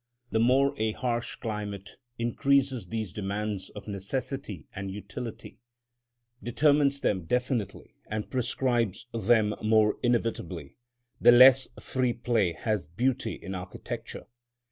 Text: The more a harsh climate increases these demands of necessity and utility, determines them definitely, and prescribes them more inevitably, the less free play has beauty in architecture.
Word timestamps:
The 0.31 0.39
more 0.39 0.73
a 0.81 0.93
harsh 0.93 1.35
climate 1.35 1.97
increases 2.17 2.87
these 2.87 3.13
demands 3.13 3.69
of 3.69 3.87
necessity 3.87 4.65
and 4.73 4.89
utility, 4.89 5.59
determines 6.41 7.01
them 7.01 7.25
definitely, 7.25 7.93
and 8.07 8.27
prescribes 8.31 9.05
them 9.13 9.53
more 9.61 9.97
inevitably, 10.01 10.75
the 11.19 11.31
less 11.31 11.67
free 11.79 12.13
play 12.13 12.53
has 12.53 12.87
beauty 12.87 13.33
in 13.33 13.53
architecture. 13.53 14.25